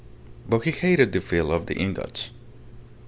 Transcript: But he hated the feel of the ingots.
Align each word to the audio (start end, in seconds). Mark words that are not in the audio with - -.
But 0.49 0.63
he 0.63 0.71
hated 0.71 1.11
the 1.11 1.21
feel 1.21 1.51
of 1.51 1.67
the 1.67 1.75
ingots. 1.77 2.31